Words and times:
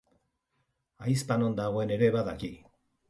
Ahizpa 1.03 1.37
non 1.43 1.55
dagoen 1.61 1.93
ere 1.99 2.11
badaki. 2.17 2.51